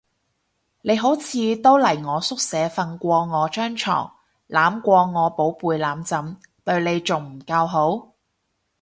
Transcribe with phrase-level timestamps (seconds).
[0.81, 4.11] 你好似都嚟我宿舍瞓過我張床，
[4.49, 8.11] 攬過我寶貝攬枕，對你仲唔夠好？